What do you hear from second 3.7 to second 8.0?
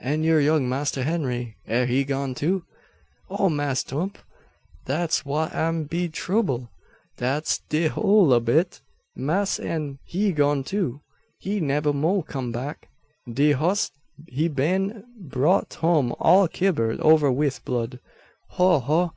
'Tump! Dat's wha am be trubble. Dat's de